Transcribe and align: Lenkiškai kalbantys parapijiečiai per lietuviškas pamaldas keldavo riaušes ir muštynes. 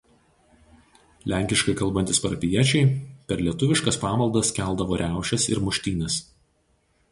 Lenkiškai 1.33 1.75
kalbantys 1.81 2.21
parapijiečiai 2.23 2.89
per 3.31 3.45
lietuviškas 3.49 4.01
pamaldas 4.07 4.53
keldavo 4.59 5.01
riaušes 5.05 5.49
ir 5.55 5.65
muštynes. 5.69 6.21